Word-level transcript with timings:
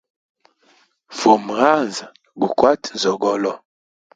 Fuma 1.17 1.53
haza 1.61 2.05
gukwate 2.41 2.87
nzoogolo. 2.95 3.51